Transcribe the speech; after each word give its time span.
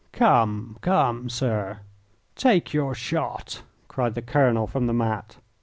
"Come, 0.13 0.79
come, 0.81 1.29
sir, 1.29 1.81
take 2.35 2.73
your 2.73 2.95
shot!" 2.95 3.61
cried 3.87 4.15
the 4.15 4.23
colonel 4.23 4.65
from 4.65 4.87
the 4.87 4.93
mat. 4.95 5.37